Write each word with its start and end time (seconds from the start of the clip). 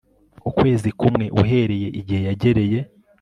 ukwezi 0.49 0.89
kumwe 0.99 1.25
uhereye 1.41 1.87
igihe 1.99 2.21
yagereye 2.29 2.79